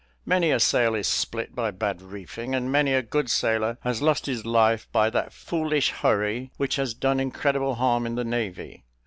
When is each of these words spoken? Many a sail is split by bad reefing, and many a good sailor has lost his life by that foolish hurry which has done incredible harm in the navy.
Many 0.25 0.49
a 0.49 0.59
sail 0.59 0.95
is 0.95 1.07
split 1.07 1.53
by 1.53 1.69
bad 1.69 2.01
reefing, 2.01 2.55
and 2.55 2.71
many 2.71 2.91
a 2.95 3.03
good 3.03 3.29
sailor 3.29 3.77
has 3.81 4.01
lost 4.01 4.25
his 4.25 4.47
life 4.47 4.87
by 4.91 5.11
that 5.11 5.31
foolish 5.31 5.91
hurry 5.91 6.49
which 6.57 6.77
has 6.77 6.95
done 6.95 7.19
incredible 7.19 7.75
harm 7.75 8.07
in 8.07 8.15
the 8.15 8.25
navy. 8.25 8.83